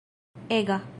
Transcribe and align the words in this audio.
ega 0.49 0.81